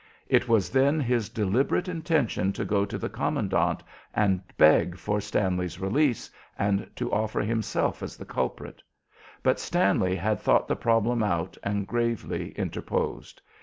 It 0.27 0.49
was 0.49 0.71
then 0.71 0.99
his 0.99 1.29
deliberate 1.29 1.87
intention 1.87 2.51
to 2.53 2.65
go 2.65 2.85
to 2.85 2.97
the 2.97 3.07
commandant 3.07 3.83
and 4.15 4.41
beg 4.57 4.97
for 4.97 5.21
Stanley's 5.21 5.79
release, 5.79 6.27
and 6.57 6.89
to 6.95 7.11
offer 7.13 7.41
himself 7.41 8.01
as 8.01 8.17
the 8.17 8.25
culprit. 8.25 8.81
But 9.43 9.59
Stanley 9.59 10.15
had 10.15 10.39
thought 10.39 10.67
the 10.67 10.75
problem 10.75 11.21
out 11.21 11.55
and 11.61 11.85
gravely 11.85 12.49
interposed. 12.53 13.43